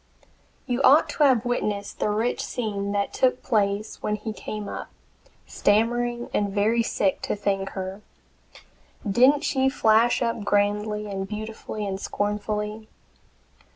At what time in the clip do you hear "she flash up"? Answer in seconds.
9.43-10.43